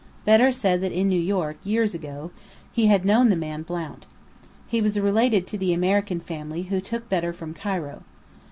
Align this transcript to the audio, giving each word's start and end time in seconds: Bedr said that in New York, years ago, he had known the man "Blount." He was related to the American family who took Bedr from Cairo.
Bedr 0.25 0.51
said 0.51 0.81
that 0.81 0.91
in 0.91 1.07
New 1.09 1.21
York, 1.21 1.57
years 1.63 1.93
ago, 1.93 2.31
he 2.73 2.87
had 2.87 3.05
known 3.05 3.29
the 3.29 3.35
man 3.35 3.61
"Blount." 3.61 4.07
He 4.67 4.81
was 4.81 4.99
related 4.99 5.45
to 5.45 5.59
the 5.59 5.73
American 5.75 6.19
family 6.19 6.63
who 6.63 6.81
took 6.81 7.07
Bedr 7.07 7.31
from 7.33 7.53
Cairo. 7.53 8.01